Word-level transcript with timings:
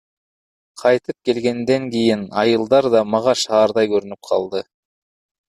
Кайтып 0.83 1.19
келгенден 1.29 1.85
кийин 1.97 2.25
айылдар 2.45 2.89
да 2.97 3.05
мага 3.13 3.37
шаардай 3.45 3.93
көрүнүп 3.93 4.31
калды. 4.33 4.67